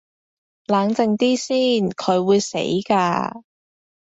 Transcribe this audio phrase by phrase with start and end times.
[0.65, 3.43] 冷靜啲先，佢會死㗎